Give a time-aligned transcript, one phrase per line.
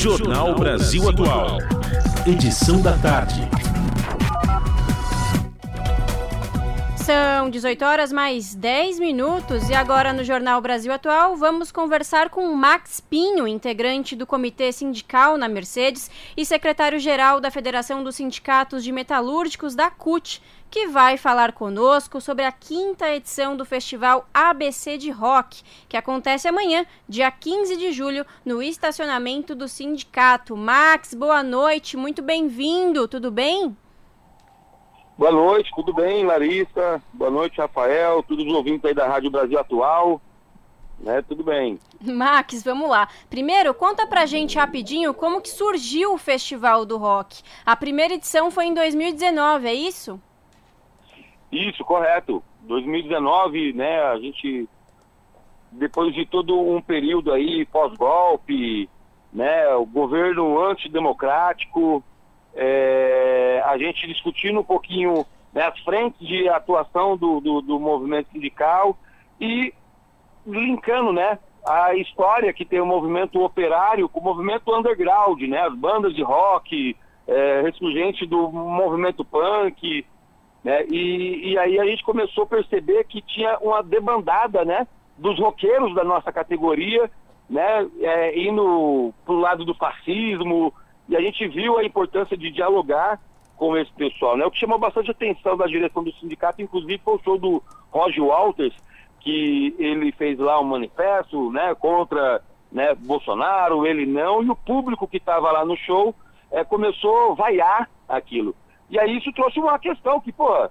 [0.00, 1.58] Jornal Brasil Atual.
[2.26, 3.59] Edição da tarde.
[7.10, 12.54] São 18 horas mais 10 minutos e agora no Jornal Brasil Atual vamos conversar com
[12.54, 18.92] Max Pinho, integrante do Comitê Sindical na Mercedes e secretário-geral da Federação dos Sindicatos de
[18.92, 20.40] Metalúrgicos da CUT,
[20.70, 26.46] que vai falar conosco sobre a quinta edição do Festival ABC de Rock, que acontece
[26.46, 30.56] amanhã, dia 15 de julho, no estacionamento do sindicato.
[30.56, 33.76] Max, boa noite, muito bem-vindo, tudo bem?
[35.20, 37.02] Boa noite, tudo bem, Larissa?
[37.12, 40.18] Boa noite, Rafael, todos os ouvintes aí da Rádio Brasil Atual.
[40.98, 41.78] Né, tudo bem.
[42.00, 43.06] Max, vamos lá.
[43.28, 47.42] Primeiro, conta pra gente rapidinho como que surgiu o Festival do Rock.
[47.66, 50.18] A primeira edição foi em 2019, é isso?
[51.52, 52.42] Isso, correto.
[52.62, 54.66] 2019, né, a gente
[55.70, 58.88] depois de todo um período aí pós-golpe,
[59.30, 62.02] né, o governo antidemocrático,
[62.54, 68.30] é, a gente discutindo um pouquinho né, as frentes de atuação do, do, do, movimento
[68.30, 68.96] sindical
[69.40, 69.72] e
[70.46, 75.74] linkando né, a história que tem o movimento operário com o movimento underground, né, as
[75.74, 80.04] bandas de rock, é, ressurgente do movimento punk,
[80.64, 85.38] né, e, e aí a gente começou a perceber que tinha uma debandada né, dos
[85.38, 87.10] roqueiros da nossa categoria,
[87.48, 90.72] né, é, indo para o lado do fascismo,
[91.10, 93.20] e a gente viu a importância de dialogar
[93.56, 94.36] com esse pessoal.
[94.36, 94.46] Né?
[94.46, 98.24] O que chamou bastante atenção da direção do sindicato, inclusive, foi o show do Roger
[98.24, 98.74] Walters,
[99.18, 105.08] que ele fez lá um manifesto né, contra né, Bolsonaro, ele não, e o público
[105.08, 106.14] que estava lá no show
[106.48, 108.54] é, começou a vaiar aquilo.
[108.88, 110.70] E aí isso trouxe uma questão que, pô,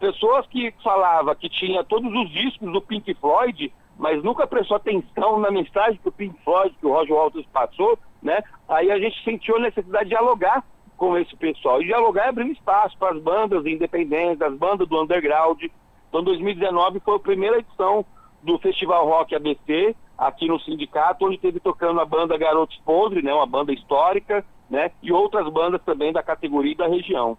[0.00, 5.38] pessoas que falavam que tinha todos os discos do Pink Floyd, mas nunca prestou atenção
[5.38, 8.42] na mensagem que o Pink Floyd, que o Roger Walters passou, né?
[8.66, 10.64] Aí a gente sentiu a necessidade de dialogar
[10.96, 11.82] com esse pessoal.
[11.82, 15.62] E dialogar é abrir espaço para as bandas independentes, as bandas do underground.
[16.08, 18.04] Então 2019 foi a primeira edição
[18.42, 23.32] do Festival Rock ABC, aqui no sindicato, onde teve tocando a banda Garotos Podre, né?
[23.32, 24.90] Uma banda histórica, né?
[25.02, 27.36] E outras bandas também da categoria e da região.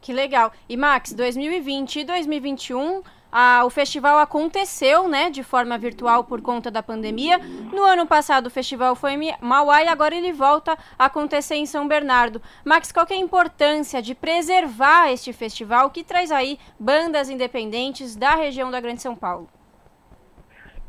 [0.00, 0.52] Que legal.
[0.68, 6.70] E Max, 2020 e 2021 ah, o festival aconteceu, né, de forma virtual por conta
[6.70, 7.38] da pandemia.
[7.72, 11.66] No ano passado o festival foi em Mauá e agora ele volta a acontecer em
[11.66, 12.40] São Bernardo.
[12.64, 18.34] Max, qual é a importância de preservar este festival que traz aí bandas independentes da
[18.34, 19.48] região da Grande São Paulo?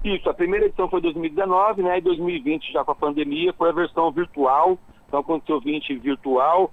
[0.04, 3.74] Isso, a primeira edição foi 2019, né, e 2020 já com a pandemia foi a
[3.74, 4.78] versão virtual.
[5.08, 6.72] Então aconteceu 20 virtual,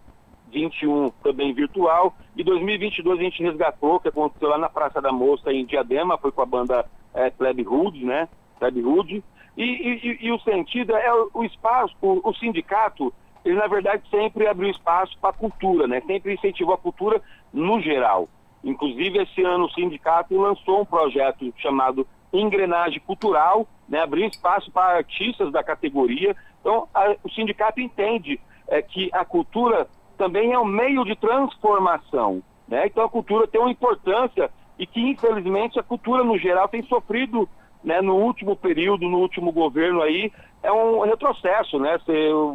[0.52, 5.52] 21 também virtual, e 2022 a gente resgatou, que aconteceu lá na Praça da Moça,
[5.52, 8.28] em Diadema, foi com a banda é, Pleb Hood, né?
[8.58, 9.24] Pleb Hood.
[9.56, 13.12] E, e, e, o sentido é o, o espaço, o, o, sindicato,
[13.44, 16.00] ele na verdade sempre abriu espaço para a cultura, né?
[16.06, 17.22] Sempre incentivou a cultura
[17.52, 18.28] no geral.
[18.64, 24.00] Inclusive, esse ano o sindicato lançou um projeto chamado Engrenagem Cultural, né?
[24.00, 26.34] abriu espaço para artistas da categoria.
[26.60, 32.42] Então, a, o sindicato entende é, que a cultura também é um meio de transformação.
[32.66, 32.86] Né?
[32.86, 37.48] Então a cultura tem uma importância e que, infelizmente, a cultura no geral tem sofrido
[37.82, 40.32] né, no último período, no último governo aí,
[40.62, 41.98] é um retrocesso, né?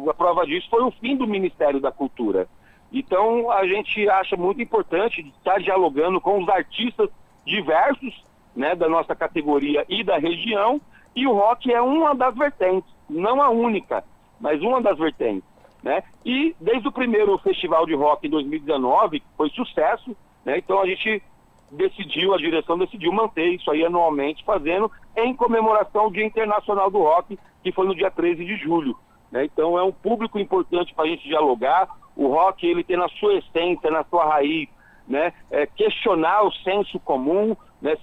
[0.08, 2.48] A prova disso foi o fim do Ministério da Cultura.
[2.92, 7.08] Então a gente acha muito importante estar dialogando com os artistas
[7.46, 10.80] diversos, né, da nossa categoria e da região,
[11.14, 14.04] e o rock é uma das vertentes, não a única,
[14.40, 15.48] mas uma das vertentes.
[15.82, 16.02] Né?
[16.24, 20.14] E desde o primeiro festival de rock em 2019, foi sucesso,
[20.44, 20.58] né?
[20.58, 21.22] então a gente
[21.70, 26.98] decidiu, a direção decidiu manter isso aí anualmente, fazendo em comemoração ao Dia Internacional do
[26.98, 28.96] Rock, que foi no dia 13 de julho.
[29.30, 29.44] Né?
[29.44, 31.88] Então é um público importante para a gente dialogar.
[32.16, 34.68] O rock ele tem na sua essência, na sua raiz,
[35.06, 35.32] né?
[35.50, 37.96] É questionar o senso comum, né?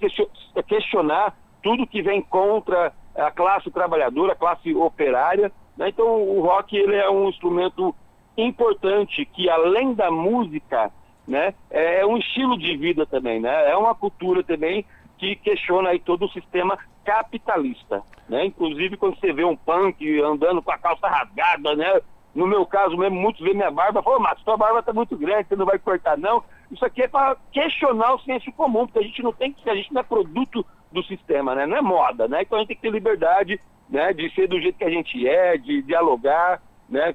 [0.54, 5.88] É questionar tudo que vem contra a classe trabalhadora, a classe operária, né?
[5.88, 7.94] Então o rock ele é um instrumento
[8.36, 10.90] importante que além da música,
[11.26, 13.70] né, é um estilo de vida também, né?
[13.70, 14.84] É uma cultura também
[15.16, 18.44] que questiona aí todo o sistema capitalista, né?
[18.44, 22.00] Inclusive quando você vê um punk andando com a calça rasgada, né?
[22.34, 25.48] No meu caso mesmo, muitos veem minha barba, falam, mas sua barba tá muito grande,
[25.48, 26.42] você não vai cortar não.
[26.70, 29.74] Isso aqui é para questionar o senso comum, porque a gente não tem que, a
[29.74, 31.66] gente não é produto do sistema, né?
[31.66, 32.42] Não é moda, né?
[32.42, 35.26] Então a gente tem que ter liberdade né, de ser do jeito que a gente
[35.26, 37.14] é, de dialogar, né,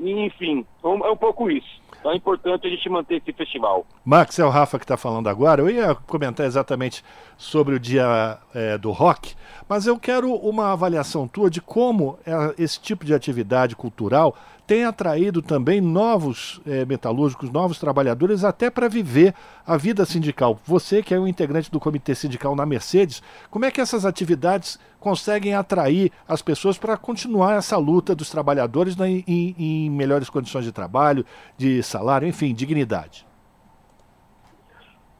[0.00, 1.82] enfim, é um pouco isso.
[2.04, 3.86] Então é importante a gente manter esse festival.
[4.04, 5.62] Max, é o Rafa que está falando agora.
[5.62, 7.02] Eu ia comentar exatamente
[7.36, 9.34] sobre o dia é, do rock,
[9.66, 14.36] mas eu quero uma avaliação tua de como é, esse tipo de atividade cultural
[14.66, 19.34] tem atraído também novos é, metalúrgicos, novos trabalhadores, até para viver
[19.66, 20.58] a vida sindical.
[20.64, 24.78] Você, que é um integrante do comitê sindical na Mercedes, como é que essas atividades
[24.98, 30.64] conseguem atrair as pessoas para continuar essa luta dos trabalhadores né, em, em melhores condições
[30.64, 31.26] de trabalho,
[31.58, 33.26] de salário, enfim, dignidade?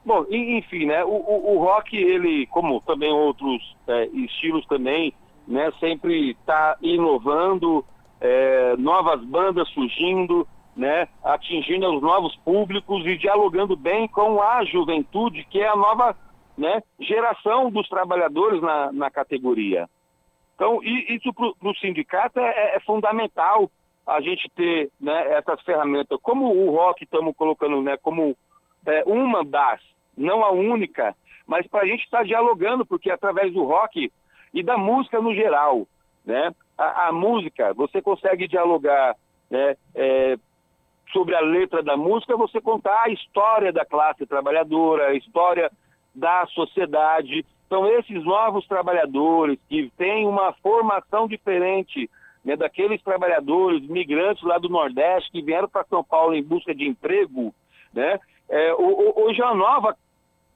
[0.04, 1.02] Bom, enfim, né?
[1.04, 5.14] O, o, o rock, ele, como também outros é, estilos também,
[5.48, 5.72] né?
[5.80, 7.84] Sempre está inovando,
[8.24, 11.06] é, novas bandas surgindo, né?
[11.22, 16.16] Atingindo os novos públicos e dialogando bem com a juventude, que é a nova
[16.56, 19.86] né, geração dos trabalhadores na, na categoria.
[20.54, 23.70] Então, isso para o sindicato é, é, fundamental
[24.06, 26.18] a gente ter né, essas ferramentas.
[26.22, 28.34] Como o rock estamos colocando né, como
[28.86, 29.80] é, uma das
[30.16, 31.14] não a única,
[31.46, 34.10] mas para a gente estar tá dialogando, porque através do rock
[34.54, 35.86] e da música no geral,
[36.24, 36.54] né?
[36.76, 39.16] A, a música, você consegue dialogar
[39.50, 40.36] né, é,
[41.12, 45.70] sobre a letra da música, você contar a história da classe trabalhadora, a história
[46.14, 47.44] da sociedade.
[47.66, 52.10] Então, esses novos trabalhadores que têm uma formação diferente
[52.44, 56.86] né, daqueles trabalhadores migrantes lá do Nordeste que vieram para São Paulo em busca de
[56.86, 57.54] emprego,
[57.92, 58.20] né?
[58.48, 59.96] É, hoje é uma nova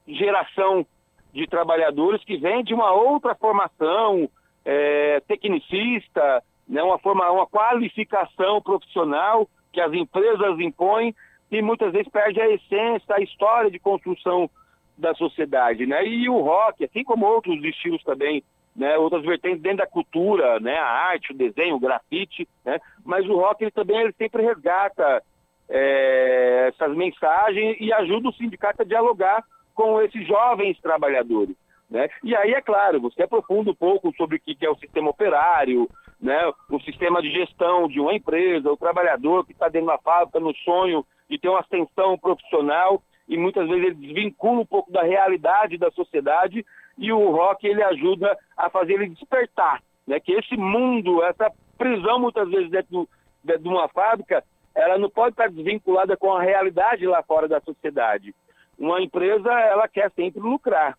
[0.07, 0.85] geração
[1.33, 4.29] de trabalhadores que vem de uma outra formação
[4.71, 11.15] é, tecnicista, né, uma, forma, uma qualificação profissional que as empresas impõem
[11.51, 14.47] e muitas vezes perde a essência, a história de construção
[14.95, 15.87] da sociedade.
[15.87, 16.05] Né?
[16.05, 18.43] E o rock, assim como outros estilos também,
[18.75, 23.27] né, outras vertentes dentro da cultura, né, a arte, o desenho, o grafite, né, mas
[23.27, 25.23] o rock ele também ele sempre resgata
[25.67, 29.43] é, essas mensagens e ajuda o sindicato a dialogar
[29.73, 31.55] com esses jovens trabalhadores.
[31.89, 32.07] Né?
[32.23, 35.89] E aí, é claro, você aprofunda um pouco sobre o que é o sistema operário,
[36.21, 36.39] né?
[36.69, 40.55] o sistema de gestão de uma empresa, o trabalhador que está dentro da fábrica no
[40.57, 45.77] sonho de ter uma ascensão profissional e muitas vezes ele desvincula um pouco da realidade
[45.77, 46.63] da sociedade
[46.97, 50.19] e o rock ele ajuda a fazer ele despertar, né?
[50.19, 53.09] que esse mundo, essa prisão muitas vezes dentro,
[53.43, 54.43] dentro de uma fábrica,
[54.75, 58.33] ela não pode estar desvinculada com a realidade lá fora da sociedade
[58.79, 60.97] uma empresa ela quer sempre lucrar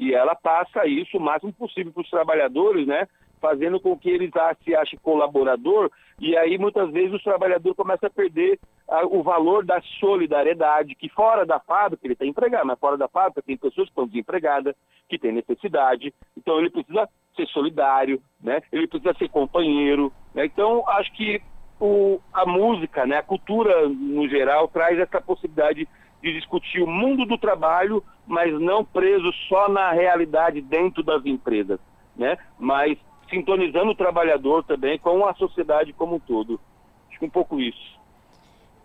[0.00, 3.06] e ela passa isso o máximo possível para os trabalhadores, né?
[3.38, 4.30] Fazendo com que eles
[4.64, 8.58] se achem colaborador e aí muitas vezes o trabalhador começa a perder
[8.88, 13.08] a, o valor da solidariedade, que fora da fábrica ele está empregado, mas fora da
[13.08, 14.74] fábrica tem pessoas que estão desempregadas,
[15.06, 17.06] que têm necessidade, então ele precisa
[17.36, 18.62] ser solidário, né?
[18.72, 20.46] Ele precisa ser companheiro, né?
[20.46, 21.42] Então acho que
[21.78, 23.18] o, a música, né?
[23.18, 25.86] A cultura no geral traz essa possibilidade
[26.22, 31.80] de discutir o mundo do trabalho, mas não preso só na realidade dentro das empresas,
[32.16, 32.36] né?
[32.58, 36.60] Mas sintonizando o trabalhador também com a sociedade como um todo.
[37.08, 37.98] Acho que um pouco isso.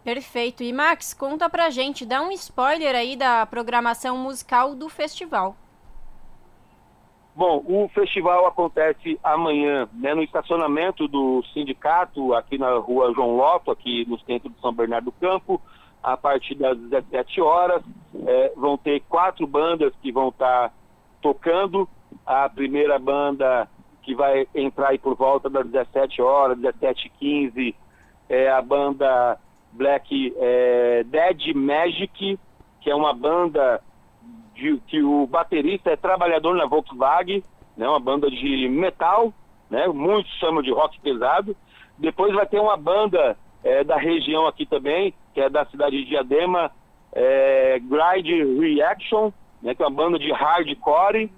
[0.04, 0.64] Perfeito.
[0.64, 5.56] E Max, conta pra gente, dá um spoiler aí da programação musical do festival.
[7.36, 13.72] Bom, o festival acontece amanhã, né, no estacionamento do sindicato, aqui na rua João Loto,
[13.72, 15.62] aqui no centro de São Bernardo do Campo
[16.06, 17.82] a partir das 17 horas.
[18.28, 20.74] É, vão ter quatro bandas que vão estar tá
[21.20, 21.90] tocando.
[22.26, 23.68] A primeira banda
[24.04, 27.74] que vai entrar aí por volta das 17 horas, 17h15,
[28.30, 29.40] é a banda
[29.72, 32.40] Black é, Dead Magic,
[32.82, 33.82] que é uma banda
[34.54, 37.44] de, que o baterista é trabalhador na Volkswagen,
[37.76, 39.34] né, uma banda de metal,
[39.72, 41.58] né, muitos chamam de rock pesado.
[41.98, 46.06] Depois vai ter uma banda é, da região aqui também, que é da cidade de
[46.06, 46.72] Diadema,
[47.12, 51.30] é, Gride Reaction, né, que é uma banda de hardcore.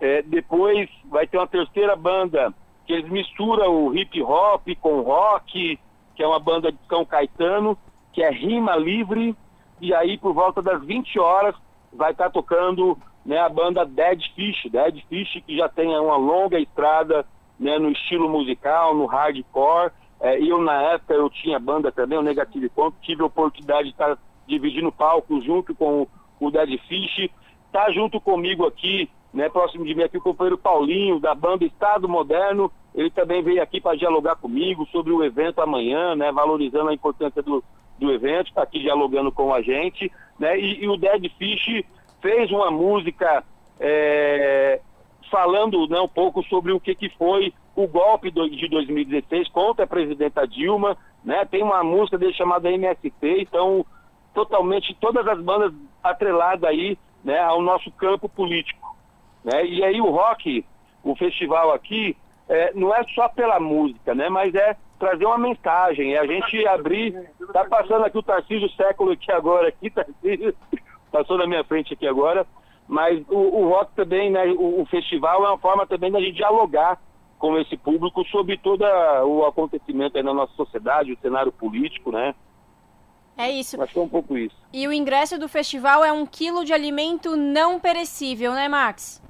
[0.00, 2.54] É, depois vai ter uma terceira banda
[2.86, 5.78] que eles misturam o hip hop com rock,
[6.14, 7.76] que é uma banda de São Caetano,
[8.12, 9.36] que é Rima Livre.
[9.80, 11.54] E aí, por volta das 20 horas,
[11.92, 12.96] vai estar tá tocando
[13.26, 14.70] né, a banda Dead Fish.
[14.70, 17.26] Dead Fish, que já tem uma longa estrada
[17.58, 19.92] né, no estilo musical, no hardcore.
[20.22, 23.90] É, eu, na época, eu tinha banda também, o Negative Ponto, tive a oportunidade de
[23.90, 26.06] estar dividindo palco junto com
[26.38, 27.28] o Dead Fish.
[27.66, 32.08] Está junto comigo aqui, né, próximo de mim aqui, o companheiro Paulinho, da banda Estado
[32.08, 32.70] Moderno.
[32.94, 37.42] Ele também veio aqui para dialogar comigo sobre o evento amanhã, né, valorizando a importância
[37.42, 37.64] do,
[37.98, 40.12] do evento, está aqui dialogando com a gente.
[40.38, 41.84] Né, e, e o Dead Fish
[42.20, 43.42] fez uma música
[43.80, 44.80] é,
[45.28, 49.88] falando né, um pouco sobre o que, que foi o golpe de 2016 contra a
[49.88, 51.44] presidenta Dilma, né?
[51.44, 53.84] Tem uma música dele chamada MST, então
[54.34, 58.96] totalmente todas as bandas atrelada aí né, ao nosso campo político.
[59.44, 59.64] Né?
[59.66, 60.64] E aí o rock,
[61.02, 62.16] o festival aqui,
[62.48, 66.66] é, não é só pela música, né, mas é trazer uma mensagem, é a gente
[66.66, 70.54] abrir, tá passando aqui o Tarcísio Século aqui agora, aqui, Tarcísio,
[71.10, 72.46] passou na minha frente aqui agora,
[72.86, 76.36] mas o, o rock também, né, o, o, festival é uma forma também da gente
[76.36, 77.00] dialogar
[77.42, 78.84] com esse público sobre todo
[79.26, 82.36] o acontecimento aí na nossa sociedade, o cenário político, né,
[83.36, 83.76] é isso.
[83.86, 84.54] Que é um pouco isso.
[84.72, 89.20] E o ingresso do festival é um quilo de alimento não perecível, né, Max?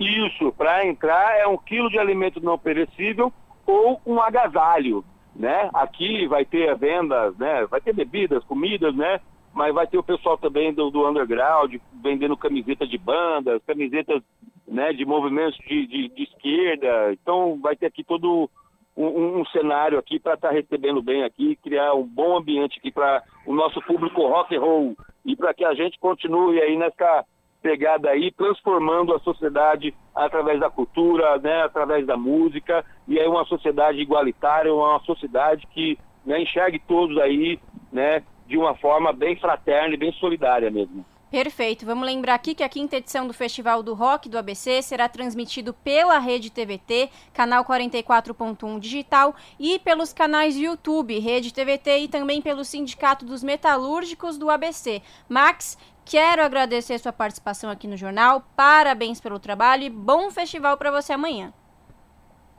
[0.00, 3.30] Isso, para entrar é um quilo de alimento não perecível
[3.66, 5.04] ou um agasalho,
[5.36, 5.68] né?
[5.74, 7.66] Aqui vai ter vendas, né?
[7.66, 9.20] Vai ter bebidas, comidas, né?
[9.52, 14.22] Mas vai ter o pessoal também do, do underground vendendo camiseta de bandas, camisetas
[14.66, 17.12] né, de movimentos de, de, de esquerda.
[17.12, 18.48] Então vai ter aqui todo
[18.96, 22.90] um, um cenário aqui para estar tá recebendo bem aqui, criar um bom ambiente aqui
[22.90, 27.24] para o nosso público rock and roll e para que a gente continue aí nessa
[27.62, 33.46] pegada aí, transformando a sociedade através da cultura, né, através da música, e aí uma
[33.46, 37.58] sociedade igualitária, uma sociedade que né, enxergue todos aí,
[37.90, 41.06] né, de uma forma bem fraterna e bem solidária mesmo.
[41.34, 41.84] Perfeito.
[41.84, 45.74] Vamos lembrar aqui que a quinta edição do Festival do Rock do ABC será transmitido
[45.74, 52.64] pela Rede TVT, canal 44.1 digital, e pelos canais YouTube, Rede TVT e também pelo
[52.64, 55.02] Sindicato dos Metalúrgicos do ABC.
[55.28, 58.44] Max, Quero agradecer sua participação aqui no jornal.
[58.54, 61.52] Parabéns pelo trabalho e bom festival para você amanhã.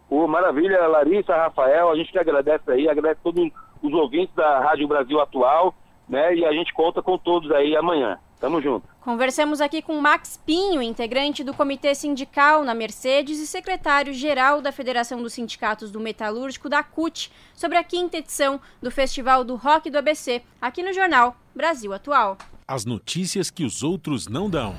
[0.10, 3.50] Oh, maravilha, Larissa, Rafael, a gente que agradece aí, agradece todos
[3.82, 5.74] os ouvintes da Rádio Brasil Atual,
[6.10, 6.36] né?
[6.36, 8.20] E a gente conta com todos aí amanhã.
[8.40, 8.88] Tamo junto.
[9.02, 15.22] Conversamos aqui com Max Pinho, integrante do Comitê Sindical na Mercedes e secretário-geral da Federação
[15.22, 19.98] dos Sindicatos do Metalúrgico da CUT, sobre a quinta edição do Festival do Rock do
[19.98, 22.38] ABC, aqui no jornal Brasil Atual.
[22.68, 24.76] As notícias que os outros não dão.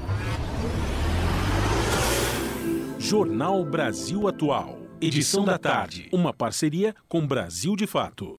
[2.98, 4.80] Jornal Brasil Atual.
[5.00, 6.08] Edição da tarde.
[6.10, 8.34] Uma parceria com Brasil de Fato.